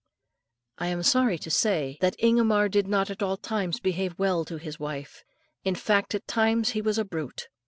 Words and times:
I 0.79 0.87
am 0.87 1.03
sorry 1.03 1.37
to 1.37 1.51
say 1.51 1.99
that 2.01 2.15
Ingomar 2.17 2.69
did 2.69 2.87
not 2.87 3.11
at 3.11 3.21
all 3.21 3.37
times 3.37 3.79
behave 3.79 4.17
well 4.17 4.43
to 4.45 4.57
his 4.57 4.79
wife; 4.79 5.23
in 5.63 5.75
fact, 5.75 6.15
at 6.15 6.25
times 6.27 6.71
he 6.71 6.81
was 6.81 6.97
a 6.97 7.05
brute. 7.05 7.47